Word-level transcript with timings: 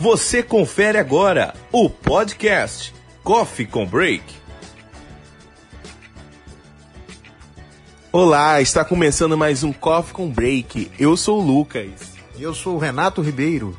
Você 0.00 0.44
confere 0.44 0.96
agora 0.96 1.52
o 1.72 1.90
podcast 1.90 2.94
Coffee 3.24 3.66
com 3.66 3.84
Break. 3.84 4.22
Olá, 8.12 8.60
está 8.60 8.84
começando 8.84 9.36
mais 9.36 9.64
um 9.64 9.72
Coffee 9.72 10.14
com 10.14 10.30
Break. 10.30 10.92
Eu 11.00 11.16
sou 11.16 11.40
o 11.40 11.44
Lucas. 11.44 12.12
Eu 12.38 12.54
sou 12.54 12.76
o 12.76 12.78
Renato 12.78 13.20
Ribeiro. 13.20 13.76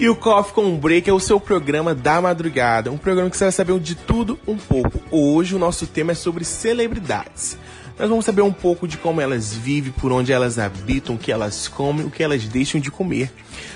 E 0.00 0.08
o 0.08 0.14
Coffee 0.14 0.54
com 0.54 0.76
Break 0.76 1.10
é 1.10 1.12
o 1.12 1.18
seu 1.18 1.40
programa 1.40 1.92
da 1.92 2.20
madrugada, 2.20 2.88
um 2.88 2.96
programa 2.96 3.28
que 3.28 3.36
você 3.36 3.46
vai 3.46 3.52
saber 3.52 3.80
de 3.80 3.96
tudo 3.96 4.38
um 4.46 4.56
pouco. 4.56 5.00
Hoje 5.10 5.56
o 5.56 5.58
nosso 5.58 5.88
tema 5.88 6.12
é 6.12 6.14
sobre 6.14 6.44
celebridades. 6.44 7.58
Nós 7.98 8.08
vamos 8.08 8.24
saber 8.24 8.42
um 8.42 8.52
pouco 8.52 8.86
de 8.86 8.96
como 8.96 9.20
elas 9.20 9.52
vivem, 9.52 9.90
por 9.90 10.12
onde 10.12 10.32
elas 10.32 10.56
habitam, 10.56 11.16
o 11.16 11.18
que 11.18 11.32
elas 11.32 11.66
comem, 11.66 12.06
o 12.06 12.10
que 12.10 12.22
elas 12.22 12.44
deixam 12.44 12.80
de 12.80 12.92
comer. 12.92 13.28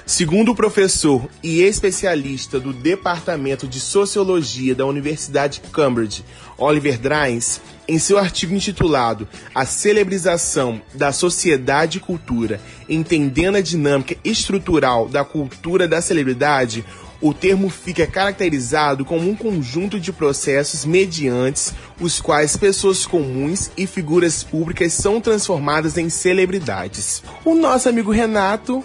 Segundo 0.06 0.52
o 0.52 0.54
professor 0.54 1.28
e 1.42 1.60
especialista 1.60 2.60
do 2.60 2.72
Departamento 2.72 3.66
de 3.66 3.80
Sociologia 3.80 4.76
da 4.76 4.86
Universidade 4.86 5.60
Cambridge, 5.72 6.24
Oliver 6.56 7.00
Drynes, 7.00 7.60
em 7.88 7.98
seu 7.98 8.16
artigo 8.16 8.54
intitulado 8.54 9.26
A 9.52 9.66
Celebrização 9.66 10.80
da 10.94 11.10
Sociedade 11.10 11.98
e 11.98 12.00
Cultura, 12.00 12.60
entendendo 12.88 13.56
a 13.56 13.60
dinâmica 13.60 14.16
estrutural 14.22 15.08
da 15.08 15.24
cultura 15.24 15.88
da 15.88 16.00
celebridade, 16.00 16.84
o 17.22 17.32
termo 17.32 17.70
fica 17.70 18.06
caracterizado 18.06 19.04
como 19.04 19.30
um 19.30 19.36
conjunto 19.36 19.98
de 19.98 20.12
processos 20.12 20.84
mediantes 20.84 21.72
os 22.00 22.20
quais 22.20 22.56
pessoas 22.56 23.06
comuns 23.06 23.70
e 23.76 23.86
figuras 23.86 24.42
públicas 24.42 24.92
são 24.92 25.20
transformadas 25.20 25.96
em 25.96 26.10
celebridades. 26.10 27.22
O 27.44 27.54
nosso 27.54 27.88
amigo 27.88 28.10
Renato 28.10 28.84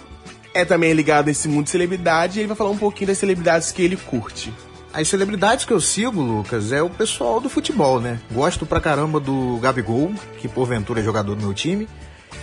é 0.54 0.64
também 0.64 0.92
ligado 0.92 1.26
nesse 1.26 1.48
mundo 1.48 1.64
de 1.64 1.70
celebridade 1.70 2.38
e 2.38 2.40
ele 2.40 2.48
vai 2.48 2.56
falar 2.56 2.70
um 2.70 2.78
pouquinho 2.78 3.08
das 3.08 3.18
celebridades 3.18 3.72
que 3.72 3.82
ele 3.82 3.96
curte. 3.96 4.54
As 4.92 5.08
celebridades 5.08 5.64
que 5.64 5.72
eu 5.72 5.80
sigo, 5.80 6.22
Lucas, 6.22 6.72
é 6.72 6.80
o 6.80 6.88
pessoal 6.88 7.40
do 7.40 7.50
futebol, 7.50 8.00
né? 8.00 8.18
Gosto 8.32 8.64
pra 8.64 8.80
caramba 8.80 9.20
do 9.20 9.58
Gabigol, 9.58 10.12
que 10.38 10.48
porventura 10.48 11.00
é 11.00 11.04
jogador 11.04 11.34
do 11.34 11.42
meu 11.42 11.52
time, 11.52 11.86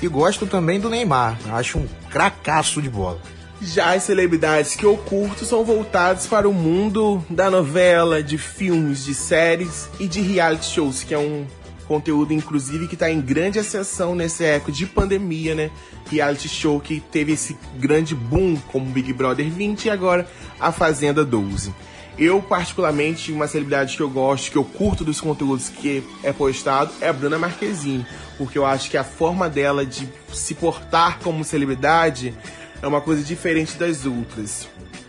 e 0.01 0.07
gosto 0.07 0.45
também 0.45 0.79
do 0.79 0.89
Neymar. 0.89 1.37
Acho 1.51 1.79
um 1.79 1.87
cracaço 2.09 2.81
de 2.81 2.89
bola. 2.89 3.19
Já 3.65 3.95
as 3.95 4.03
celebridades 4.03 4.75
que 4.75 4.83
eu 4.83 4.95
curto 4.95 5.43
são 5.43 5.65
voltadas 5.65 6.27
para 6.27 6.47
o 6.47 6.53
mundo 6.53 7.25
da 7.27 7.49
novela, 7.49 8.21
de 8.21 8.37
filmes, 8.37 9.03
de 9.03 9.15
séries 9.15 9.89
e 9.99 10.07
de 10.07 10.21
reality 10.21 10.67
shows, 10.67 11.03
que 11.03 11.15
é 11.15 11.17
um 11.17 11.47
conteúdo, 11.87 12.31
inclusive, 12.31 12.87
que 12.87 12.93
está 12.93 13.09
em 13.09 13.19
grande 13.19 13.57
ascensão 13.57 14.13
nesse 14.13 14.45
época 14.45 14.71
de 14.71 14.85
pandemia, 14.85 15.55
né? 15.55 15.71
Reality 16.11 16.47
show 16.47 16.79
que 16.79 16.99
teve 16.99 17.31
esse 17.31 17.57
grande 17.77 18.13
boom, 18.13 18.55
como 18.71 18.85
Big 18.85 19.11
Brother 19.11 19.49
20 19.49 19.85
e 19.85 19.89
agora 19.89 20.27
A 20.59 20.71
Fazenda 20.71 21.25
12. 21.25 21.73
Eu, 22.19 22.43
particularmente, 22.43 23.31
uma 23.31 23.47
celebridade 23.47 23.97
que 23.97 24.03
eu 24.03 24.09
gosto, 24.09 24.51
que 24.51 24.57
eu 24.57 24.63
curto 24.63 25.03
dos 25.03 25.19
conteúdos 25.19 25.69
que 25.69 26.03
é 26.23 26.31
postado, 26.31 26.91
é 27.01 27.09
a 27.09 27.13
Bruna 27.13 27.39
Marquezine, 27.39 28.05
porque 28.37 28.59
eu 28.59 28.65
acho 28.65 28.91
que 28.91 28.95
a 28.97 29.03
forma 29.03 29.49
dela 29.49 29.83
de 29.83 30.07
se 30.31 30.53
portar 30.53 31.19
como 31.19 31.43
celebridade 31.43 32.33
é 32.81 32.87
uma 32.87 33.01
coisa 33.01 33.23
diferente 33.23 33.77
das 33.77 34.05
outras. 34.05 34.67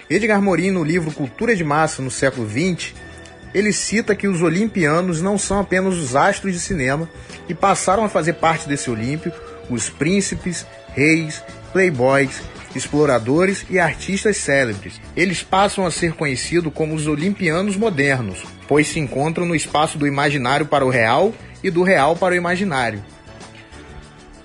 Edgar 0.09 0.41
Morin, 0.41 0.71
no 0.71 0.84
livro 0.84 1.10
Cultura 1.10 1.56
de 1.56 1.65
Massa 1.65 2.00
no 2.00 2.10
século 2.10 2.49
XX, 2.49 2.94
ele 3.53 3.72
cita 3.72 4.15
que 4.15 4.28
os 4.28 4.43
olimpianos 4.43 5.21
não 5.21 5.38
são 5.38 5.59
apenas 5.59 5.94
os 5.97 6.15
astros 6.15 6.53
de 6.53 6.60
cinema 6.60 7.09
e 7.49 7.55
passaram 7.55 8.05
a 8.05 8.09
fazer 8.09 8.34
parte 8.34 8.69
desse 8.69 8.91
Olímpio 8.91 9.32
os 9.69 9.88
príncipes, 9.88 10.66
reis, 10.94 11.43
playboys, 11.72 12.41
exploradores 12.75 13.65
e 13.71 13.78
artistas 13.78 14.37
célebres. 14.37 15.00
Eles 15.16 15.43
passam 15.43 15.87
a 15.87 15.91
ser 15.91 16.12
conhecidos 16.12 16.72
como 16.72 16.94
os 16.94 17.06
olimpianos 17.06 17.76
modernos, 17.76 18.44
pois 18.69 18.87
se 18.87 19.00
encontram 19.00 19.47
no 19.47 19.55
espaço 19.55 19.99
do 19.99 20.06
imaginário 20.06 20.66
para 20.66 20.84
o 20.84 20.91
real 20.91 21.32
e 21.62 21.71
do 21.71 21.82
real 21.82 22.15
para 22.15 22.34
o 22.34 22.37
imaginário. 22.37 23.03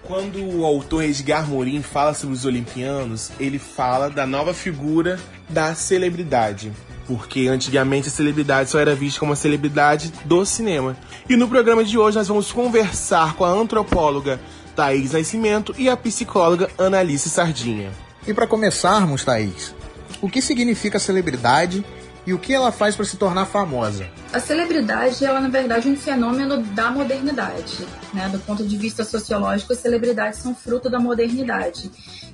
Quando 0.04 0.44
o 0.44 0.66
autor 0.66 1.04
Edgar 1.04 1.48
Morin 1.48 1.82
fala 1.82 2.14
sobre 2.14 2.36
os 2.36 2.46
olimpianos, 2.46 3.32
ele 3.40 3.60
fala 3.60 4.10
da 4.10 4.26
nova 4.26 4.54
figura 4.54 5.20
da 5.48 5.76
celebridade. 5.76 6.72
Porque 7.08 7.48
antigamente 7.48 8.08
a 8.08 8.12
celebridade 8.12 8.70
só 8.70 8.80
era 8.80 8.96
vista 8.96 9.20
como 9.20 9.32
uma 9.32 9.36
celebridade 9.36 10.12
do 10.26 10.46
cinema. 10.46 10.98
E 11.30 11.36
no 11.36 11.48
programa 11.48 11.84
de 11.84 11.98
hoje 11.98 12.18
nós 12.18 12.28
vamos 12.28 12.52
conversar 12.52 13.36
com 13.36 13.46
a 13.46 13.50
antropóloga 13.50 14.40
Thaís 14.76 15.12
Nascimento 15.12 15.74
e 15.78 15.90
a 15.90 15.98
psicóloga 15.98 16.70
Analice 16.78 17.30
Sardinha. 17.30 17.92
E 18.28 18.34
para 18.34 18.48
começarmos, 18.48 19.24
Thaís, 19.24 19.76
o 20.22 20.30
que 20.30 20.42
significa 20.42 21.00
celebridade 21.00 21.84
e 22.26 22.34
o 22.34 22.40
que 22.40 22.54
ela 22.54 22.72
faz 22.72 22.96
para 22.96 23.06
se 23.06 23.18
tornar 23.18 23.46
famosa? 23.46 24.08
A 24.32 24.40
celebridade 24.40 25.24
ela 25.26 25.40
na 25.40 25.50
verdade 25.50 25.90
um 25.90 25.96
fenômeno 25.96 26.58
da 26.58 26.92
modernidade, 26.92 27.86
né? 28.14 28.30
Do 28.30 28.40
ponto 28.40 28.64
de 28.64 28.78
vista 28.78 29.04
sociológico, 29.04 29.74
as 29.74 29.80
celebridades 29.80 30.40
são 30.40 30.54
fruto 30.54 30.90
da 30.90 31.00
modernidade, 31.00 31.92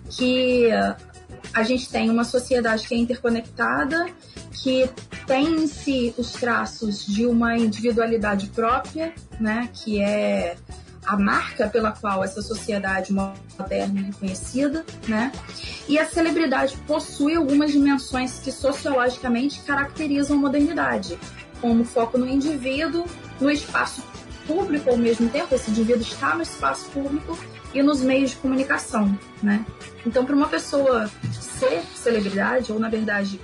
que 0.09 0.69
a 1.53 1.63
gente 1.63 1.89
tem 1.89 2.09
uma 2.09 2.23
sociedade 2.23 2.87
que 2.87 2.93
é 2.93 2.97
interconectada, 2.97 4.07
que 4.51 4.89
tem 5.25 5.63
em 5.63 5.67
si 5.67 6.13
os 6.17 6.33
traços 6.33 7.05
de 7.05 7.25
uma 7.25 7.57
individualidade 7.57 8.47
própria, 8.47 9.13
né? 9.39 9.69
Que 9.73 10.01
é 10.01 10.55
a 11.07 11.17
marca 11.17 11.69
pela 11.69 11.93
qual 11.93 12.21
essa 12.21 12.41
sociedade 12.41 13.13
moderna 13.13 14.01
é 14.01 14.03
reconhecida, 14.03 14.85
né? 15.07 15.31
E 15.87 15.97
a 15.97 16.05
celebridade 16.05 16.75
possui 16.85 17.35
algumas 17.35 17.71
dimensões 17.71 18.39
que 18.39 18.51
sociologicamente 18.51 19.61
caracterizam 19.61 20.37
a 20.37 20.41
modernidade, 20.41 21.17
como 21.61 21.85
foco 21.85 22.17
no 22.17 22.27
indivíduo, 22.27 23.05
no 23.39 23.49
espaço 23.49 24.03
público 24.45 24.89
ao 24.89 24.97
mesmo 24.97 25.29
tempo, 25.29 25.55
esse 25.55 25.71
indivíduo 25.71 26.01
está 26.01 26.35
no 26.35 26.41
espaço 26.41 26.89
público 26.89 27.37
e 27.73 27.81
nos 27.81 28.01
meios 28.01 28.31
de 28.31 28.35
comunicação, 28.37 29.17
né? 29.41 29.65
Então, 30.05 30.25
para 30.25 30.35
uma 30.35 30.47
pessoa 30.47 31.09
ser 31.39 31.83
celebridade, 31.95 32.71
ou 32.71 32.79
na 32.79 32.89
verdade, 32.89 33.39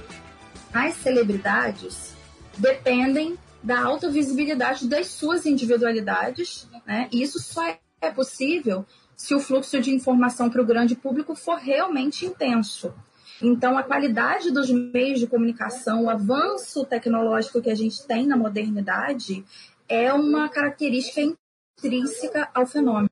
as 0.74 0.96
celebridades 0.96 2.14
dependem 2.58 3.38
da 3.64 3.82
alta 3.82 4.10
visibilidade 4.10 4.88
das 4.88 5.08
suas 5.08 5.46
individualidades, 5.46 6.68
né? 6.86 7.08
E 7.12 7.22
isso 7.22 7.40
só 7.40 7.64
é 8.02 8.12
possível 8.12 8.86
se 9.16 9.34
o 9.34 9.40
fluxo 9.40 9.80
de 9.80 9.92
informação 9.92 10.50
para 10.50 10.62
o 10.62 10.66
grande 10.66 10.96
público 10.96 11.34
for 11.36 11.58
realmente 11.58 12.26
intenso. 12.26 12.94
Então, 13.42 13.78
a 13.78 13.84
qualidade 13.84 14.52
dos 14.52 14.70
meios 14.70 15.20
de 15.20 15.28
comunicação, 15.28 16.04
o 16.04 16.10
avanço 16.10 16.86
tecnológico 16.86 17.62
que 17.62 17.70
a 17.70 17.76
gente 17.76 18.06
tem 18.06 18.28
na 18.28 18.38
modernidade 18.38 19.44
é 19.88 20.14
uma 20.14 20.50
característica 20.50 21.22
intrínseca 21.22 22.50
ao 22.54 22.66
fenômeno. 22.66 23.10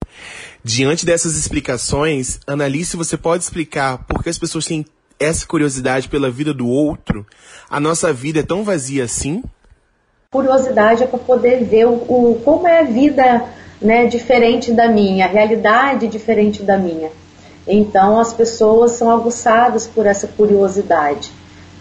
Diante 0.64 1.06
dessas 1.06 1.38
explicações, 1.38 2.40
Annalise, 2.46 2.96
você 2.96 3.18
pode 3.18 3.44
explicar 3.44 4.06
por 4.06 4.24
que 4.24 4.30
as 4.30 4.38
pessoas 4.38 4.66
têm 4.66 4.86
essa 5.20 5.46
curiosidade 5.46 6.10
pela 6.10 6.32
vida 6.32 6.54
do 6.54 6.68
outro? 6.68 7.26
A 7.70 7.80
nossa 7.80 8.12
vida 8.14 8.40
é 8.40 8.44
tão 8.44 8.64
vazia 8.64 9.04
assim? 9.04 9.44
Curiosidade 10.34 11.04
é 11.04 11.08
para 11.08 11.20
poder 11.20 11.66
ver 11.66 11.86
o, 11.88 11.92
o, 11.92 12.42
como 12.46 12.66
é 12.66 12.80
a 12.80 12.84
vida 12.84 13.44
né, 13.82 14.06
diferente 14.06 14.72
da 14.72 14.88
minha, 14.88 15.26
a 15.26 15.28
realidade 15.28 16.08
diferente 16.08 16.64
da 16.64 16.78
minha. 16.78 17.10
Então 17.68 18.18
as 18.18 18.32
pessoas 18.32 18.94
são 18.94 19.12
aguçadas 19.12 19.88
por 19.88 20.06
essa 20.06 20.28
curiosidade, 20.28 21.34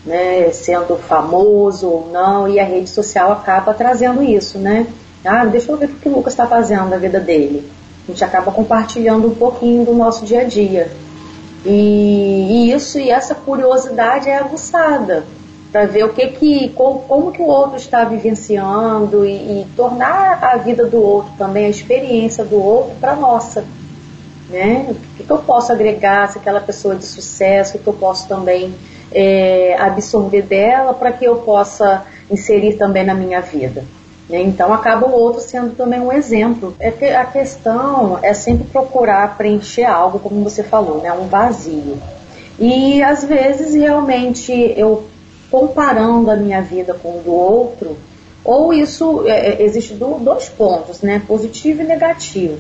né, 0.05 0.51
sendo 0.51 0.97
famoso 0.97 1.89
ou 1.89 2.11
não, 2.11 2.49
e 2.49 2.59
a 2.59 2.65
rede 2.65 2.91
social 2.91 3.31
acaba 3.31 3.73
trazendo 3.73 4.21
isso, 4.21 4.59
né? 4.59 4.85
Ah, 5.25 5.45
deixa 5.45 5.71
eu 5.71 5.77
ver 5.77 5.87
o 5.87 5.95
que 5.95 6.09
o 6.09 6.17
Lucas 6.17 6.33
está 6.33 6.45
fazendo 6.45 6.89
na 6.89 6.97
vida 6.97 7.21
dele. 7.21 7.71
A 8.03 8.11
gente 8.11 8.25
acaba 8.25 8.51
compartilhando 8.51 9.29
um 9.29 9.35
pouquinho 9.37 9.85
do 9.85 9.95
nosso 9.95 10.25
dia 10.25 10.41
a 10.41 10.45
dia. 10.45 10.91
E, 11.65 12.49
e 12.51 12.73
isso 12.73 12.99
e 12.99 13.11
essa 13.11 13.33
curiosidade 13.33 14.29
é 14.29 14.39
aguçada 14.39 15.25
para 15.71 15.87
ver 15.87 16.05
o 16.05 16.13
que 16.13 16.27
que 16.29 16.69
como, 16.71 17.01
como, 17.01 17.33
que 17.33 17.41
o 17.41 17.47
outro 17.47 17.77
está 17.77 18.05
vivenciando 18.05 19.25
e, 19.25 19.63
e, 19.63 19.67
tornar 19.77 20.43
a 20.43 20.57
vida 20.57 20.87
do 20.87 21.01
outro 21.01 21.33
também 21.39 21.67
a 21.67 21.69
experiência 21.69 22.45
do 22.45 22.61
outro 22.61 22.95
para 23.01 23.15
nossa 23.15 23.65
né? 24.49 24.87
O 24.91 25.17
que, 25.17 25.25
que, 25.25 25.31
eu 25.31 25.39
posso 25.39 25.73
agregar 25.73 26.31
se 26.33 26.39
aquela 26.39 26.61
pessoa 26.61 26.97
de 26.97 27.05
sucesso 27.05 27.77
o 27.77 27.81
que 27.81 27.87
eu 27.87 27.95
posso 27.95 28.27
também 28.27 28.75
é, 29.13 29.77
absorver 29.79 30.43
dela 30.43 30.93
para 30.93 31.13
que 31.13 31.25
eu 31.25 31.37
possa 31.37 32.05
inserir 32.31 32.75
também 32.75 33.05
na 33.05 33.15
minha 33.15 33.41
vida 33.41 33.85
né? 34.31 34.41
então 34.43 34.73
acaba 34.73 35.07
o 35.07 35.13
outro 35.13 35.41
sendo 35.41 35.75
também 35.75 36.01
um 36.01 36.13
exemplo. 36.13 36.75
É 36.79 36.91
que 36.91 37.05
a 37.05 37.25
questão 37.25 38.19
é 38.23 38.33
sempre 38.33 38.65
procurar 38.69 39.37
preencher 39.37 39.85
algo 39.85 40.21
como 40.21 40.43
você 40.45 40.63
falou 40.63 41.03
né? 41.03 41.13
Um 41.13 41.27
vazio. 41.27 41.99
E 42.59 43.03
às 43.03 43.25
vezes 43.25 43.75
realmente 43.75 44.53
eu 44.77 45.05
comparando 45.51 46.31
a 46.31 46.37
minha 46.37 46.63
vida 46.63 46.95
com 46.95 47.19
o 47.19 47.23
do 47.23 47.33
outro, 47.33 47.97
Ou 48.43 48.73
isso, 48.73 49.25
é, 49.27 49.51
é 49.51 49.63
existe 49.63 49.93
do, 49.95 50.19
dois 50.19 50.49
pontos, 50.49 51.03
né? 51.03 51.23
Positivo 51.27 51.83
e 51.83 51.85
negativo. 51.85 52.59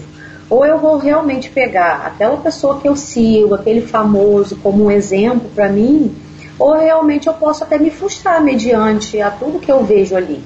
Ou 0.50 0.66
eu 0.66 0.78
vou 0.78 0.98
realmente 0.98 1.48
pegar 1.48 2.04
aquela 2.06 2.36
pessoa 2.36 2.80
que 2.80 2.88
eu 2.88 2.96
sigo, 2.96 3.54
aquele 3.54 3.80
famoso, 3.80 4.56
como 4.56 4.84
um 4.84 4.90
exemplo 4.90 5.48
para 5.54 5.68
mim, 5.68 6.14
ou 6.58 6.74
realmente 6.74 7.28
eu 7.28 7.34
posso 7.34 7.64
até 7.64 7.78
me 7.78 7.90
frustrar 7.90 8.42
mediante 8.42 9.20
a 9.22 9.30
tudo 9.30 9.58
que 9.58 9.72
eu 9.72 9.82
vejo 9.82 10.14
ali, 10.14 10.42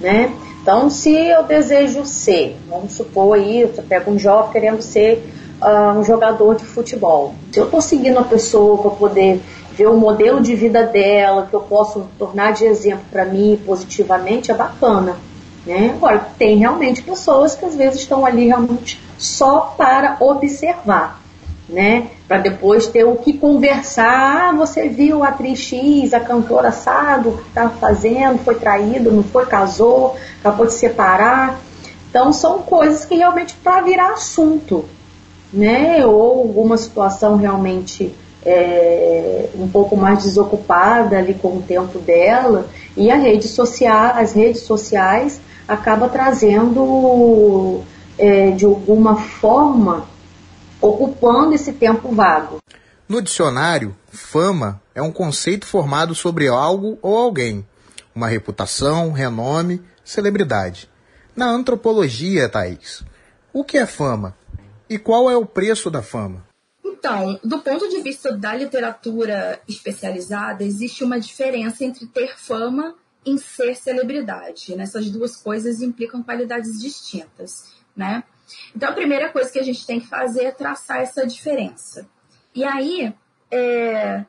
né? 0.00 0.32
Então, 0.62 0.88
se 0.88 1.12
eu 1.12 1.42
desejo 1.42 2.06
ser, 2.06 2.56
vamos 2.70 2.92
supor 2.92 3.36
aí, 3.36 3.62
eu 3.62 3.68
pego 3.86 4.12
um 4.12 4.18
jovem 4.18 4.52
querendo 4.52 4.80
ser 4.80 5.28
uh, 5.60 5.98
um 5.98 6.04
jogador 6.04 6.54
de 6.54 6.64
futebol. 6.64 7.34
Se 7.52 7.58
eu 7.58 7.64
estou 7.64 7.80
seguindo 7.80 8.18
a 8.18 8.24
pessoa 8.24 8.78
para 8.78 8.92
poder 8.92 9.40
ver 9.76 9.88
o 9.88 9.96
modelo 9.96 10.40
de 10.40 10.54
vida 10.54 10.82
dela, 10.84 11.46
que 11.48 11.54
eu 11.54 11.60
posso 11.60 12.08
tornar 12.18 12.52
de 12.52 12.64
exemplo 12.64 13.04
para 13.10 13.24
mim 13.24 13.60
positivamente, 13.64 14.50
é 14.50 14.54
bacana. 14.54 15.16
Né? 15.66 15.92
Agora, 15.96 16.26
tem 16.38 16.56
realmente 16.56 17.02
pessoas 17.02 17.54
que 17.54 17.64
às 17.64 17.76
vezes 17.76 18.00
estão 18.00 18.26
ali 18.26 18.46
realmente 18.48 19.00
só 19.16 19.74
para 19.76 20.16
observar, 20.18 21.22
né? 21.68 22.08
Para 22.26 22.38
depois 22.38 22.88
ter 22.88 23.04
o 23.04 23.14
que 23.14 23.34
conversar. 23.34 24.50
Ah, 24.50 24.52
você 24.52 24.88
viu 24.88 25.22
a 25.22 25.28
atriz 25.28 25.60
X, 25.60 26.12
a 26.12 26.18
cantora 26.18 26.68
assado, 26.68 27.28
o 27.28 27.38
que 27.38 27.48
estava 27.48 27.70
fazendo, 27.70 28.42
foi 28.44 28.56
traído, 28.56 29.12
não 29.12 29.22
foi, 29.22 29.46
casou, 29.46 30.16
acabou 30.40 30.66
de 30.66 30.72
separar. 30.72 31.60
Então, 32.10 32.32
são 32.32 32.58
coisas 32.58 33.04
que 33.04 33.14
realmente 33.14 33.54
para 33.54 33.80
virar 33.82 34.12
assunto, 34.12 34.84
né? 35.52 36.04
Ou 36.04 36.40
alguma 36.40 36.76
situação 36.76 37.36
realmente 37.36 38.12
é, 38.44 39.48
um 39.54 39.68
pouco 39.68 39.96
mais 39.96 40.22
desocupada 40.22 41.18
ali 41.18 41.34
com 41.34 41.58
o 41.58 41.62
tempo 41.62 41.98
dela. 41.98 42.68
E 42.96 43.10
a 43.10 43.16
rede 43.16 43.48
social, 43.48 44.14
as 44.16 44.32
redes 44.32 44.62
sociais 44.62 45.40
acaba 45.66 46.08
trazendo 46.08 47.82
é, 48.18 48.50
de 48.50 48.64
alguma 48.64 49.16
forma 49.16 50.06
ocupando 50.80 51.54
esse 51.54 51.72
tempo 51.72 52.12
vago. 52.14 52.58
No 53.08 53.22
dicionário, 53.22 53.94
fama 54.10 54.80
é 54.94 55.02
um 55.02 55.12
conceito 55.12 55.66
formado 55.66 56.14
sobre 56.14 56.48
algo 56.48 56.98
ou 57.00 57.16
alguém, 57.16 57.66
uma 58.14 58.26
reputação, 58.26 59.12
renome, 59.12 59.82
celebridade. 60.04 60.88
Na 61.34 61.46
antropologia, 61.46 62.48
Thaís, 62.48 63.02
o 63.52 63.64
que 63.64 63.78
é 63.78 63.86
fama? 63.86 64.34
E 64.88 64.98
qual 64.98 65.30
é 65.30 65.36
o 65.36 65.46
preço 65.46 65.90
da 65.90 66.02
fama? 66.02 66.44
Então, 67.02 67.36
do 67.42 67.58
ponto 67.58 67.88
de 67.88 68.00
vista 68.00 68.30
da 68.30 68.54
literatura 68.54 69.60
especializada, 69.66 70.62
existe 70.62 71.02
uma 71.02 71.18
diferença 71.18 71.84
entre 71.84 72.06
ter 72.06 72.38
fama 72.38 72.94
em 73.26 73.36
ser 73.36 73.74
celebridade. 73.74 74.72
Essas 74.80 75.10
duas 75.10 75.36
coisas 75.36 75.82
implicam 75.82 76.22
qualidades 76.22 76.80
distintas, 76.80 77.72
né? 77.96 78.22
Então, 78.74 78.88
a 78.88 78.92
primeira 78.92 79.30
coisa 79.30 79.50
que 79.50 79.58
a 79.58 79.64
gente 79.64 79.84
tem 79.84 79.98
que 79.98 80.06
fazer 80.06 80.44
é 80.44 80.52
traçar 80.52 81.00
essa 81.00 81.26
diferença. 81.26 82.08
E 82.54 82.62
aí, 82.62 83.12
é, 83.50 84.24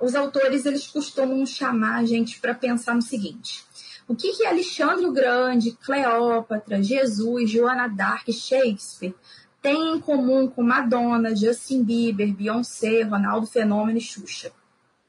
os 0.00 0.14
autores 0.14 0.64
eles 0.64 0.86
costumam 0.86 1.44
chamar 1.44 1.96
a 1.96 2.06
gente 2.06 2.40
para 2.40 2.54
pensar 2.54 2.94
no 2.94 3.02
seguinte: 3.02 3.66
o 4.08 4.16
que, 4.16 4.32
que 4.32 4.46
Alexandre 4.46 5.04
o 5.04 5.12
Grande, 5.12 5.72
Cleópatra, 5.72 6.82
Jesus, 6.82 7.50
Joana 7.50 7.86
Dark, 7.86 8.32
Shakespeare 8.32 9.14
têm 9.62 9.94
em 9.94 10.00
comum 10.00 10.48
com 10.48 10.62
Madonna, 10.62 11.34
Justin 11.34 11.84
Bieber, 11.84 12.34
Beyoncé, 12.34 13.02
Ronaldo 13.02 13.46
Fenômeno 13.46 13.96
e 13.96 14.00
Xuxa, 14.00 14.52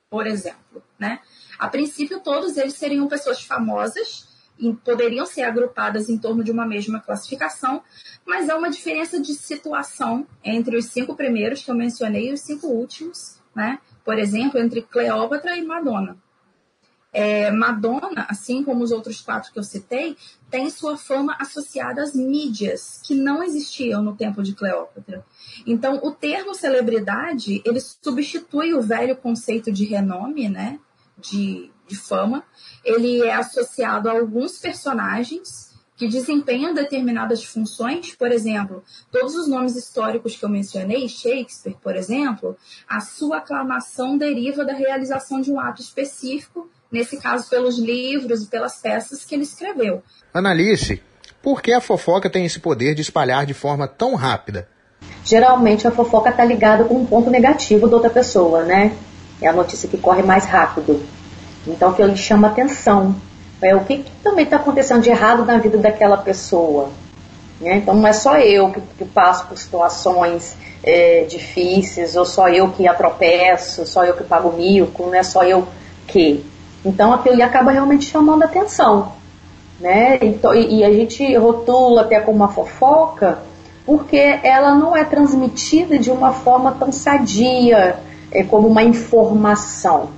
por 0.09 0.27
exemplo, 0.27 0.83
né? 0.97 1.19
A 1.57 1.67
princípio, 1.67 2.19
todos 2.19 2.55
eles 2.55 2.75
seriam 2.75 3.07
pessoas 3.07 3.44
famosas 3.44 4.27
e 4.59 4.71
poderiam 4.71 5.25
ser 5.25 5.41
agrupadas 5.41 6.07
em 6.07 6.17
torno 6.17 6.44
de 6.44 6.51
uma 6.51 6.65
mesma 6.65 7.00
classificação, 7.00 7.81
mas 8.25 8.50
há 8.50 8.55
uma 8.55 8.69
diferença 8.69 9.19
de 9.19 9.33
situação 9.33 10.27
entre 10.44 10.77
os 10.77 10.85
cinco 10.85 11.15
primeiros 11.15 11.63
que 11.63 11.71
eu 11.71 11.75
mencionei 11.75 12.29
e 12.29 12.33
os 12.33 12.41
cinco 12.41 12.67
últimos, 12.67 13.39
né? 13.55 13.79
Por 14.05 14.19
exemplo, 14.19 14.59
entre 14.59 14.81
Cleópatra 14.83 15.57
e 15.57 15.65
Madonna. 15.65 16.17
É, 17.13 17.51
Madonna, 17.51 18.25
assim 18.27 18.63
como 18.63 18.83
os 18.83 18.92
outros 18.92 19.21
quatro 19.21 19.54
que 19.54 19.60
eu 19.60 19.63
citei, 19.63 20.18
tem 20.50 20.69
sua 20.69 20.98
fama 20.98 21.38
associada 21.39 22.01
às 22.01 22.15
mídias, 22.15 23.00
que 23.04 23.13
não 23.13 23.44
existiam 23.44 24.01
no 24.01 24.15
tempo 24.15 24.42
de 24.42 24.54
Cleópatra. 24.54 25.24
Então, 25.65 26.00
o 26.04 26.12
termo 26.12 26.56
celebridade, 26.56 27.62
ele 27.63 27.80
substitui 27.80 28.74
o 28.74 28.81
velho 28.81 29.15
conceito 29.15 29.71
de 29.71 29.86
renome, 29.86 30.50
né? 30.50 30.80
de, 31.18 31.71
de 31.88 31.95
fama. 31.95 32.44
Ele 32.83 33.21
é 33.21 33.33
associado 33.33 34.10
a 34.10 34.13
alguns 34.13 34.57
personagens 34.57 35.74
que 35.95 36.07
desempenham 36.07 36.74
determinadas 36.74 37.44
funções, 37.44 38.15
por 38.15 38.31
exemplo, 38.31 38.83
todos 39.12 39.36
os 39.36 39.48
nomes 39.48 39.75
históricos 39.75 40.36
que 40.36 40.44
eu 40.44 40.50
mencionei, 40.50 41.07
Shakespeare, 41.07 41.77
por 41.81 41.95
exemplo, 41.95 42.57
a 42.88 43.00
sua 43.00 43.38
aclamação 43.38 44.18
deriva 44.18 44.65
da 44.65 44.74
realização 44.74 45.39
de 45.39 45.51
um 45.51 45.60
ato 45.60 45.81
específico, 45.81 46.69
nesse 46.93 47.17
caso 47.17 47.49
pelos 47.49 47.79
livros 47.79 48.43
e 48.43 48.47
pelas 48.47 48.75
peças 48.75 49.25
que 49.25 49.33
ele 49.33 49.43
escreveu. 49.43 50.03
Analice, 50.33 51.01
por 51.41 51.61
que 51.61 51.73
a 51.73 51.81
fofoca 51.81 52.29
tem 52.29 52.45
esse 52.45 52.59
poder 52.59 52.93
de 52.93 53.01
espalhar 53.01 53.45
de 53.45 53.53
forma 53.53 53.87
tão 53.87 54.15
rápida? 54.15 54.69
Geralmente 55.25 55.87
a 55.87 55.91
fofoca 55.91 56.29
está 56.29 56.45
ligada 56.45 56.83
com 56.83 56.95
um 56.95 57.05
ponto 57.05 57.29
negativo 57.29 57.89
da 57.89 57.95
outra 57.95 58.09
pessoa, 58.09 58.63
né? 58.63 58.95
É 59.41 59.47
a 59.47 59.53
notícia 59.53 59.89
que 59.89 59.97
corre 59.97 60.21
mais 60.21 60.45
rápido. 60.45 61.01
Então, 61.67 61.93
que 61.93 62.01
ele 62.01 62.15
chama 62.15 62.47
atenção. 62.47 63.15
É, 63.61 63.75
o 63.75 63.83
que, 63.83 63.99
que 63.99 64.11
também 64.23 64.43
está 64.43 64.57
acontecendo 64.57 65.01
de 65.01 65.09
errado 65.09 65.45
na 65.45 65.57
vida 65.57 65.77
daquela 65.77 66.17
pessoa? 66.17 66.89
Né? 67.59 67.77
Então, 67.77 67.93
não 67.93 68.07
é 68.07 68.13
só 68.13 68.37
eu 68.37 68.71
que, 68.71 68.81
que 68.97 69.05
passo 69.05 69.47
por 69.47 69.57
situações 69.57 70.55
é, 70.83 71.23
difíceis, 71.23 72.15
ou 72.15 72.25
só 72.25 72.50
eu 72.50 72.69
que 72.71 72.88
atropeço, 72.88 73.85
só 73.85 74.03
eu 74.03 74.13
que 74.15 74.23
pago 74.23 74.51
mico, 74.51 75.05
não 75.05 75.15
é 75.15 75.23
só 75.23 75.43
eu 75.43 75.67
que. 76.07 76.45
Então, 76.85 77.13
aquilo 77.13 77.41
acaba 77.43 77.71
realmente 77.71 78.05
chamando 78.05 78.43
atenção. 78.43 79.13
Né? 79.79 80.17
Então, 80.21 80.53
e, 80.53 80.79
e 80.79 80.83
a 80.83 80.91
gente 80.91 81.35
rotula 81.35 82.01
até 82.01 82.19
como 82.19 82.37
uma 82.37 82.49
fofoca, 82.49 83.39
porque 83.85 84.39
ela 84.43 84.75
não 84.75 84.95
é 84.95 85.03
transmitida 85.03 85.97
de 85.97 86.09
uma 86.11 86.31
forma 86.31 86.71
tão 86.73 86.91
sadia, 86.91 87.97
é, 88.31 88.43
como 88.43 88.67
uma 88.67 88.83
informação. 88.83 90.09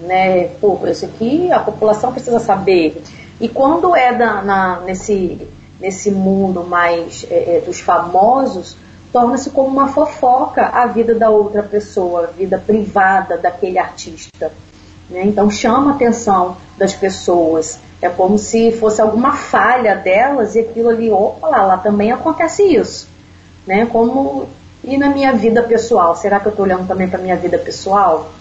Né? 0.00 0.48
Pô, 0.60 0.78
isso 0.86 1.04
aqui 1.04 1.50
a 1.52 1.60
população 1.60 2.12
precisa 2.12 2.40
saber. 2.40 3.02
E 3.40 3.48
quando 3.48 3.94
é 3.94 4.12
da, 4.14 4.42
na, 4.42 4.80
nesse, 4.80 5.46
nesse 5.80 6.10
mundo 6.10 6.64
mais 6.64 7.26
é, 7.30 7.56
é, 7.56 7.60
dos 7.60 7.80
famosos, 7.80 8.76
torna-se 9.12 9.50
como 9.50 9.68
uma 9.68 9.88
fofoca 9.88 10.66
a 10.66 10.86
vida 10.86 11.14
da 11.14 11.28
outra 11.28 11.62
pessoa, 11.62 12.24
a 12.24 12.26
vida 12.26 12.58
privada 12.58 13.36
daquele 13.36 13.78
artista. 13.78 14.52
Né? 15.10 15.24
Então 15.24 15.50
chama 15.50 15.92
a 15.92 15.94
atenção 15.94 16.56
das 16.76 16.94
pessoas. 16.94 17.78
É 18.00 18.08
como 18.08 18.38
se 18.38 18.72
fosse 18.72 19.00
alguma 19.00 19.32
falha 19.32 19.94
delas 19.94 20.54
e 20.54 20.60
aquilo 20.60 20.88
ali, 20.88 21.10
opa, 21.10 21.48
lá, 21.48 21.66
lá 21.66 21.78
também 21.78 22.10
acontece 22.10 22.62
isso. 22.62 23.08
Né? 23.66 23.86
Como 23.86 24.48
e 24.84 24.98
na 24.98 25.08
minha 25.08 25.32
vida 25.32 25.62
pessoal? 25.62 26.16
Será 26.16 26.40
que 26.40 26.46
eu 26.46 26.50
estou 26.50 26.64
olhando 26.64 26.88
também 26.88 27.08
para 27.08 27.18
minha 27.18 27.36
vida 27.36 27.56
pessoal? 27.58 28.32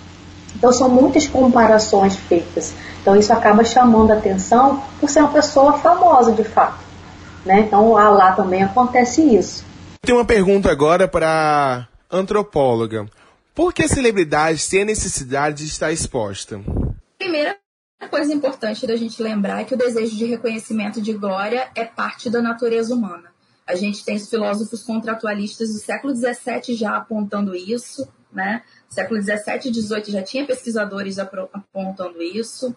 Então 0.55 0.71
são 0.71 0.89
muitas 0.89 1.27
comparações 1.27 2.15
feitas. 2.15 2.73
Então 3.01 3.15
isso 3.15 3.31
acaba 3.31 3.63
chamando 3.63 4.11
a 4.11 4.15
atenção 4.15 4.81
por 4.99 5.09
ser 5.09 5.19
uma 5.19 5.29
pessoa 5.29 5.73
famosa 5.73 6.31
de 6.31 6.43
fato. 6.43 6.79
Né? 7.45 7.61
Então 7.61 7.93
lá 7.93 8.31
também 8.31 8.63
acontece 8.63 9.21
isso. 9.21 9.63
Tem 10.01 10.15
uma 10.15 10.25
pergunta 10.25 10.71
agora 10.71 11.07
para 11.07 11.87
antropóloga. 12.11 13.05
Por 13.53 13.73
que 13.73 13.83
a 13.83 13.87
celebridade 13.87 14.69
tem 14.69 14.83
a 14.83 14.85
necessidade 14.85 15.63
de 15.63 15.69
estar 15.69 15.91
exposta? 15.91 16.61
Primeira 17.17 17.57
coisa 18.09 18.33
importante 18.33 18.87
da 18.87 18.95
gente 18.95 19.21
lembrar 19.21 19.61
é 19.61 19.65
que 19.65 19.73
o 19.73 19.77
desejo 19.77 20.15
de 20.15 20.25
reconhecimento 20.25 21.01
de 21.01 21.13
glória 21.13 21.69
é 21.75 21.83
parte 21.83 22.29
da 22.29 22.41
natureza 22.41 22.95
humana. 22.95 23.31
A 23.67 23.75
gente 23.75 24.03
tem 24.05 24.15
os 24.15 24.29
filósofos 24.29 24.83
contratualistas 24.83 25.69
do 25.69 25.79
século 25.79 26.15
XVII 26.15 26.75
já 26.75 26.95
apontando 26.95 27.53
isso, 27.53 28.07
né? 28.31 28.63
Século 28.89 29.21
XVII 29.21 29.35
e 29.65 29.73
XVIII 29.73 30.11
já 30.11 30.23
tinha 30.23 30.45
pesquisadores 30.45 31.19
apontando 31.19 32.21
isso. 32.21 32.75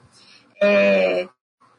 É, 0.61 1.28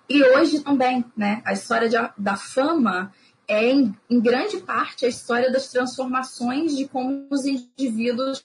e 0.09 0.23
hoje 0.23 0.61
também, 0.61 1.03
né? 1.15 1.41
A 1.45 1.53
história 1.53 1.89
de, 1.89 1.97
da 2.17 2.35
fama 2.35 3.13
é, 3.47 3.69
em, 3.69 3.95
em, 4.09 4.19
grande 4.19 4.57
parte, 4.57 5.05
a 5.05 5.09
história 5.09 5.51
das 5.51 5.67
transformações 5.67 6.75
de 6.75 6.87
como 6.87 7.27
os 7.29 7.45
indivíduos 7.45 8.43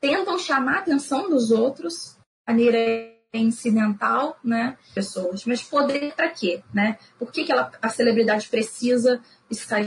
tentam 0.00 0.38
chamar 0.38 0.76
a 0.76 0.78
atenção 0.80 1.28
dos 1.28 1.50
outros 1.50 2.16
de 2.16 2.52
maneira 2.52 3.12
incidental, 3.32 4.38
né? 4.42 4.76
Pessoas. 4.94 5.44
Mas 5.44 5.62
poder 5.62 6.14
para 6.14 6.30
quê, 6.30 6.62
né? 6.72 6.98
Por 7.18 7.30
que, 7.30 7.44
que 7.44 7.52
ela, 7.52 7.70
a 7.82 7.88
celebridade 7.88 8.48
precisa 8.48 9.20
estar 9.50 9.84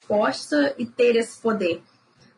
exposta 0.00 0.74
e 0.78 0.86
ter 0.86 1.16
esse 1.16 1.40
poder? 1.40 1.82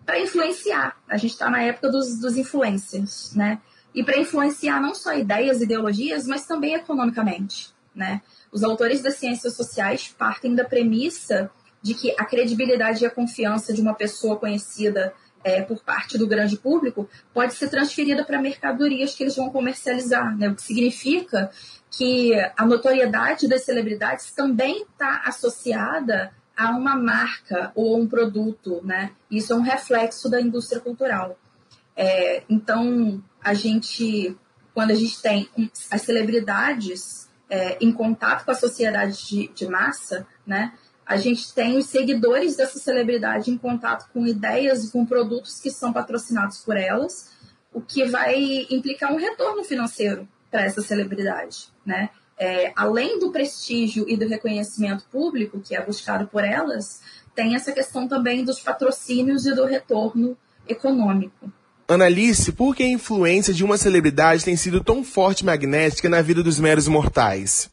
Para 0.04 0.20
influenciar. 0.20 0.96
A 1.08 1.16
gente 1.16 1.32
está 1.32 1.48
na 1.48 1.62
época 1.62 1.90
dos, 1.90 2.18
dos 2.20 2.36
influencers, 2.36 3.34
né? 3.34 3.60
E 3.94 4.02
para 4.02 4.18
influenciar 4.18 4.80
não 4.80 4.94
só 4.94 5.14
ideias, 5.14 5.62
ideologias, 5.62 6.26
mas 6.26 6.46
também 6.46 6.74
economicamente. 6.74 7.72
né? 7.94 8.20
Os 8.50 8.64
autores 8.64 9.00
das 9.00 9.14
ciências 9.14 9.54
sociais 9.54 10.12
partem 10.18 10.54
da 10.54 10.64
premissa 10.64 11.50
de 11.80 11.94
que 11.94 12.14
a 12.18 12.24
credibilidade 12.24 13.04
e 13.04 13.06
a 13.06 13.10
confiança 13.10 13.72
de 13.72 13.80
uma 13.80 13.94
pessoa 13.94 14.36
conhecida 14.36 15.14
é, 15.44 15.60
por 15.62 15.84
parte 15.84 16.16
do 16.16 16.26
grande 16.26 16.56
público 16.56 17.08
pode 17.32 17.54
ser 17.54 17.68
transferida 17.68 18.24
para 18.24 18.40
mercadorias 18.40 19.14
que 19.14 19.22
eles 19.22 19.36
vão 19.36 19.50
comercializar, 19.50 20.36
né? 20.36 20.48
O 20.48 20.54
que 20.54 20.62
significa 20.62 21.50
que 21.90 22.32
a 22.56 22.66
notoriedade 22.66 23.46
das 23.46 23.64
celebridades 23.64 24.32
também 24.32 24.82
está 24.82 25.22
associada 25.26 26.32
a 26.56 26.70
uma 26.70 26.96
marca 26.96 27.70
ou 27.74 28.00
um 28.00 28.08
produto, 28.08 28.80
né? 28.82 29.10
Isso 29.30 29.52
é 29.52 29.56
um 29.56 29.62
reflexo 29.62 30.30
da 30.30 30.40
indústria 30.40 30.80
cultural. 30.80 31.38
É, 31.96 32.42
então, 32.48 33.22
a 33.42 33.54
gente, 33.54 34.36
quando 34.72 34.92
a 34.92 34.94
gente 34.94 35.20
tem 35.20 35.48
as 35.90 36.02
celebridades 36.02 37.28
é, 37.48 37.76
em 37.80 37.92
contato 37.92 38.44
com 38.44 38.50
a 38.50 38.54
sociedade 38.54 39.26
de, 39.26 39.48
de, 39.48 39.66
massa, 39.68 40.26
né? 40.46 40.72
A 41.06 41.16
gente 41.16 41.52
tem 41.52 41.76
os 41.76 41.86
seguidores 41.86 42.56
dessa 42.56 42.78
celebridade 42.78 43.50
em 43.50 43.58
contato 43.58 44.08
com 44.12 44.26
ideias 44.26 44.84
e 44.84 44.90
com 44.90 45.04
produtos 45.04 45.60
que 45.60 45.70
são 45.70 45.92
patrocinados 45.92 46.58
por 46.58 46.76
elas, 46.76 47.30
o 47.72 47.80
que 47.80 48.04
vai 48.04 48.66
implicar 48.70 49.12
um 49.12 49.16
retorno 49.16 49.64
financeiro 49.64 50.26
para 50.50 50.64
essa 50.64 50.80
celebridade, 50.80 51.68
né? 51.84 52.10
É, 52.38 52.72
além 52.74 53.18
do 53.18 53.30
prestígio 53.30 54.06
e 54.08 54.16
do 54.16 54.26
reconhecimento 54.26 55.04
público 55.10 55.60
que 55.60 55.76
é 55.76 55.84
buscado 55.84 56.26
por 56.26 56.42
elas, 56.42 57.00
tem 57.34 57.54
essa 57.54 57.72
questão 57.72 58.08
também 58.08 58.44
dos 58.44 58.60
patrocínios 58.60 59.46
e 59.46 59.54
do 59.54 59.64
retorno 59.64 60.36
econômico. 60.66 61.52
Analice, 61.86 62.52
por 62.52 62.74
que 62.74 62.82
a 62.82 62.88
influência 62.88 63.52
de 63.52 63.62
uma 63.62 63.76
celebridade 63.76 64.44
tem 64.44 64.56
sido 64.56 64.82
tão 64.82 65.04
forte 65.04 65.40
e 65.40 65.44
magnética 65.44 66.08
na 66.08 66.22
vida 66.22 66.42
dos 66.42 66.58
meros 66.58 66.88
mortais? 66.88 67.70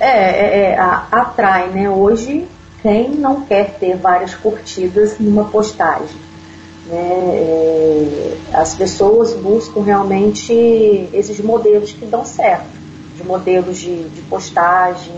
É, 0.00 0.06
é, 0.06 0.60
é 0.70 0.78
atrai, 0.78 1.68
né? 1.68 1.90
Hoje, 1.90 2.48
quem 2.82 3.10
não 3.10 3.42
quer 3.42 3.74
ter 3.78 3.96
várias 3.96 4.34
curtidas 4.34 5.18
numa 5.18 5.44
postagem? 5.44 6.16
Né? 6.86 6.96
É, 6.96 8.36
as 8.54 8.74
pessoas 8.74 9.34
buscam 9.34 9.82
realmente 9.82 10.52
esses 11.12 11.38
modelos 11.40 11.92
que 11.92 12.06
dão 12.06 12.24
certo, 12.24 12.70
de 13.16 13.22
modelos 13.22 13.78
de, 13.78 14.08
de 14.08 14.22
postagem. 14.22 15.12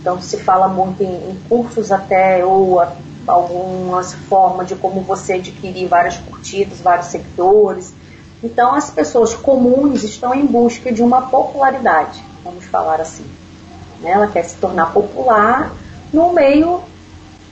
Então, 0.00 0.20
se 0.20 0.36
fala 0.38 0.66
muito 0.68 1.02
em, 1.02 1.30
em 1.30 1.38
cursos 1.48 1.92
até, 1.92 2.44
ou 2.44 2.80
a, 2.80 2.92
alguma 3.26 4.02
forma 4.02 4.64
de 4.64 4.74
como 4.74 5.00
você 5.00 5.34
adquirir 5.34 5.86
várias 5.86 6.16
curtidas, 6.16 6.80
vários 6.80 7.06
seguidores. 7.06 7.94
Então, 8.42 8.74
as 8.74 8.90
pessoas 8.90 9.34
comuns 9.34 10.02
estão 10.02 10.34
em 10.34 10.44
busca 10.44 10.92
de 10.92 11.02
uma 11.02 11.22
popularidade, 11.22 12.22
vamos 12.44 12.64
falar 12.66 13.00
assim. 13.00 13.24
Né? 14.00 14.10
Ela 14.10 14.26
quer 14.26 14.44
se 14.44 14.56
tornar 14.56 14.92
popular 14.92 15.72
no 16.12 16.32
meio 16.32 16.80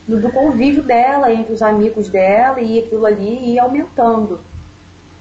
do 0.07 0.31
convívio 0.31 0.83
dela, 0.83 1.33
entre 1.33 1.53
os 1.53 1.63
amigos 1.63 2.09
dela, 2.09 2.61
e 2.61 2.79
aquilo 2.79 3.07
ali 3.07 3.53
ir 3.53 3.59
aumentando. 3.59 4.41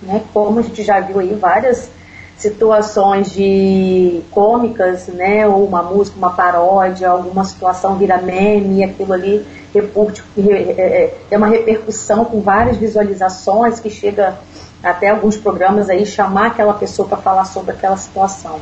Né? 0.01 0.21
Como 0.33 0.59
a 0.59 0.61
gente 0.61 0.83
já 0.83 0.99
viu 0.99 1.19
aí 1.19 1.33
várias 1.33 1.89
situações 2.37 3.31
de 3.31 4.21
cômicas, 4.31 5.07
né, 5.07 5.47
ou 5.47 5.65
uma 5.65 5.81
música, 5.81 6.17
uma 6.17 6.31
paródia, 6.31 7.09
alguma 7.09 7.45
situação 7.45 7.95
vira 7.95 8.17
meme 8.17 8.79
e 8.79 8.83
aquilo 8.83 9.13
ali 9.13 9.45
repercute, 9.73 10.23
é, 10.37 11.15
é, 11.31 11.37
uma 11.37 11.47
repercussão 11.47 12.25
com 12.25 12.41
várias 12.41 12.77
visualizações 12.77 13.79
que 13.79 13.89
chega 13.89 14.37
até 14.83 15.09
alguns 15.09 15.37
programas 15.37 15.89
aí 15.89 16.05
chamar 16.05 16.47
aquela 16.47 16.73
pessoa 16.73 17.07
para 17.07 17.17
falar 17.17 17.45
sobre 17.45 17.71
aquela 17.71 17.95
situação. 17.95 18.59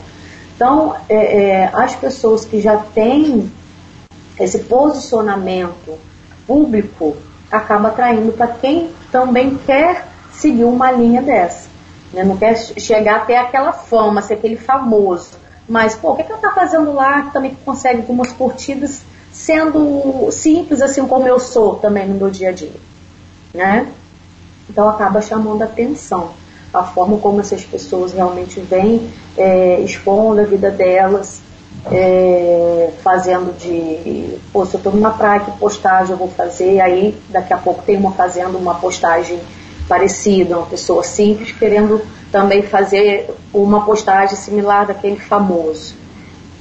Então, 0.62 0.96
é, 1.10 1.16
é, 1.16 1.72
as 1.74 1.96
pessoas 1.96 2.46
que 2.46 2.62
já 2.62 2.78
têm 2.78 3.52
esse 4.40 4.60
posicionamento 4.60 5.98
público 6.46 7.18
acaba 7.52 7.88
atraindo 7.88 8.32
para 8.34 8.48
quem 8.48 8.92
também 9.12 9.58
quer 9.66 10.06
seguir 10.32 10.66
uma 10.66 10.92
linha 10.92 11.20
dessa. 11.20 11.68
Né? 12.14 12.24
Não 12.24 12.38
quer 12.38 12.56
chegar 12.56 13.22
até 13.22 13.40
aquela 13.40 13.74
fama, 13.74 14.22
ser 14.22 14.36
aquele 14.36 14.56
famoso. 14.56 15.32
Mas, 15.68 15.96
pô, 15.96 16.12
o 16.12 16.16
que, 16.16 16.26
que 16.26 16.32
ela 16.32 16.38
está 16.38 16.52
fazendo 16.52 16.94
lá 16.94 17.24
que 17.24 17.34
também 17.34 17.58
consegue 17.66 18.02
algumas 18.02 18.32
curtidas 18.32 19.02
sendo 19.32 20.30
simples 20.32 20.80
assim 20.84 21.08
como 21.08 21.28
eu 21.28 21.40
sou 21.40 21.78
também 21.78 22.08
no 22.08 22.14
meu 22.14 22.30
dia 22.30 22.50
a 22.50 22.52
dia, 22.52 22.80
né? 23.52 23.92
Então 24.70 24.88
acaba 24.88 25.24
chamando 25.24 25.64
atenção 25.64 26.40
a 26.74 26.84
forma 26.84 27.18
como 27.18 27.42
essas 27.42 27.64
pessoas 27.64 28.14
realmente 28.14 28.60
vêm 28.60 29.10
é, 29.38 29.80
expondo 29.82 30.42
a 30.42 30.44
vida 30.44 30.72
delas, 30.72 31.42
é, 31.92 32.92
fazendo 33.04 33.58
de, 33.58 34.38
pô, 34.54 34.66
se 34.66 34.76
eu 34.76 34.78
estou 34.78 34.94
numa 34.94 35.12
praia, 35.12 35.42
que 35.42 35.52
postagem 35.52 36.12
eu 36.12 36.18
vou 36.18 36.30
fazer? 36.30 36.80
Aí 36.80 37.18
daqui 37.30 37.54
a 37.54 37.58
pouco 37.58 37.82
tem 37.84 37.98
uma 37.98 38.12
fazendo 38.12 38.58
uma 38.58 38.76
postagem 38.76 39.40
parecida, 39.88 40.58
uma 40.58 40.68
pessoa 40.68 41.04
simples 41.04 41.52
querendo 41.52 42.02
também 42.32 42.62
fazer 42.62 43.30
uma 43.54 43.84
postagem 43.84 44.36
similar 44.36 44.88
daquele 44.88 45.18
famoso. 45.18 45.96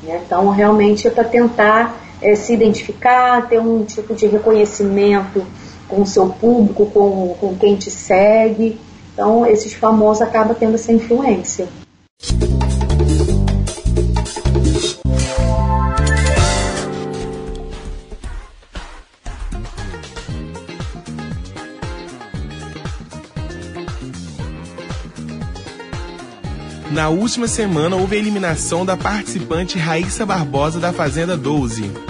Né? 0.03 0.21
Então 0.27 0.49
realmente 0.51 1.07
é 1.07 1.11
para 1.11 1.25
tentar 1.25 1.97
é, 2.21 2.35
se 2.35 2.53
identificar, 2.53 3.49
ter 3.49 3.61
um 3.61 3.85
tipo 3.85 4.15
de 4.15 4.27
reconhecimento 4.27 5.47
com 5.89 6.03
o 6.03 6.07
seu 6.07 6.29
público, 6.29 6.87
com, 6.87 7.35
com 7.41 7.57
quem 7.57 7.77
te 7.77 7.91
segue. 7.91 8.81
Então, 9.21 9.45
esses 9.45 9.75
famosos 9.75 10.23
acabam 10.23 10.57
tendo 10.59 10.77
essa 10.77 10.91
influência. 10.91 11.69
Na 26.91 27.11
última 27.11 27.47
semana 27.47 27.97
houve 27.97 28.17
a 28.17 28.19
eliminação 28.19 28.87
da 28.87 28.97
participante 28.97 29.79
Raíssa 29.79 30.25
Barbosa 30.25 30.81
da 30.81 30.95
Fazenda 30.95 31.37
12. 31.37 32.10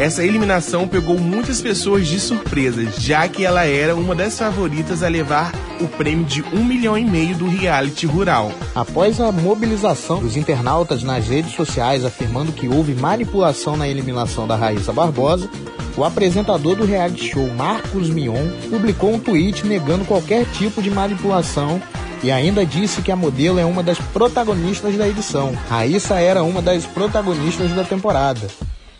Essa 0.00 0.24
eliminação 0.24 0.88
pegou 0.88 1.18
muitas 1.18 1.60
pessoas 1.60 2.06
de 2.06 2.18
surpresa, 2.18 2.90
já 2.98 3.28
que 3.28 3.44
ela 3.44 3.66
era 3.66 3.94
uma 3.94 4.14
das 4.14 4.38
favoritas 4.38 5.02
a 5.02 5.08
levar 5.08 5.52
o 5.78 5.86
prêmio 5.86 6.24
de 6.24 6.42
um 6.54 6.64
milhão 6.64 6.96
e 6.96 7.04
meio 7.04 7.36
do 7.36 7.46
reality 7.46 8.06
rural. 8.06 8.50
Após 8.74 9.20
a 9.20 9.30
mobilização 9.30 10.18
dos 10.20 10.38
internautas 10.38 11.02
nas 11.02 11.28
redes 11.28 11.52
sociais 11.52 12.02
afirmando 12.02 12.50
que 12.50 12.66
houve 12.66 12.94
manipulação 12.94 13.76
na 13.76 13.86
eliminação 13.86 14.48
da 14.48 14.56
Raíssa 14.56 14.90
Barbosa, 14.90 15.50
o 15.94 16.02
apresentador 16.02 16.76
do 16.76 16.86
reality 16.86 17.32
show 17.32 17.46
Marcos 17.48 18.08
Mion 18.08 18.48
publicou 18.70 19.12
um 19.12 19.20
tweet 19.20 19.66
negando 19.66 20.06
qualquer 20.06 20.46
tipo 20.46 20.80
de 20.80 20.90
manipulação 20.90 21.78
e 22.22 22.30
ainda 22.30 22.64
disse 22.64 23.02
que 23.02 23.12
a 23.12 23.16
modelo 23.16 23.58
é 23.58 23.66
uma 23.66 23.82
das 23.82 23.98
protagonistas 23.98 24.96
da 24.96 25.06
edição. 25.06 25.54
Raíssa 25.68 26.14
era 26.18 26.42
uma 26.42 26.62
das 26.62 26.86
protagonistas 26.86 27.70
da 27.72 27.84
temporada. 27.84 28.48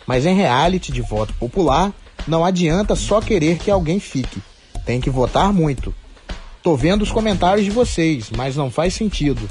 Mas 0.05 0.25
em 0.25 0.35
reality 0.35 0.91
de 0.91 1.01
voto 1.01 1.33
popular, 1.33 1.91
não 2.27 2.45
adianta 2.45 2.95
só 2.95 3.21
querer 3.21 3.57
que 3.57 3.71
alguém 3.71 3.99
fique. 3.99 4.41
Tem 4.85 4.99
que 4.99 5.09
votar 5.09 5.53
muito. 5.53 5.93
Tô 6.63 6.75
vendo 6.75 7.01
os 7.01 7.11
comentários 7.11 7.65
de 7.65 7.71
vocês, 7.71 8.29
mas 8.35 8.55
não 8.55 8.69
faz 8.69 8.93
sentido. 8.93 9.47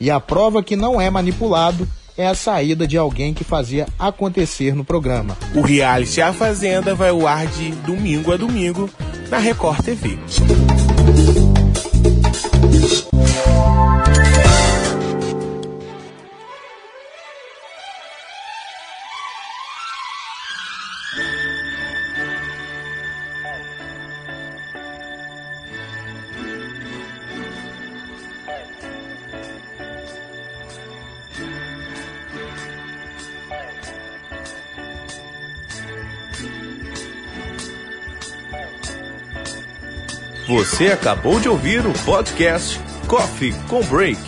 E 0.00 0.10
a 0.10 0.18
prova 0.18 0.62
que 0.62 0.76
não 0.76 1.00
é 1.00 1.08
manipulado 1.10 1.86
é 2.16 2.26
a 2.26 2.34
saída 2.34 2.86
de 2.86 2.98
alguém 2.98 3.32
que 3.32 3.44
fazia 3.44 3.86
acontecer 3.98 4.74
no 4.74 4.84
programa. 4.84 5.36
O 5.54 5.62
reality 5.62 6.20
A 6.20 6.32
Fazenda 6.32 6.94
vai 6.94 7.10
ao 7.10 7.26
ar 7.26 7.46
de 7.46 7.70
domingo 7.70 8.32
a 8.32 8.36
domingo 8.36 8.90
na 9.30 9.38
Record 9.38 9.80
TV. 9.82 10.18
Você 40.50 40.88
acabou 40.88 41.38
de 41.38 41.48
ouvir 41.48 41.86
o 41.86 41.92
podcast 42.04 42.80
Coffee 43.06 43.54
com 43.68 43.84
Break 43.84 44.18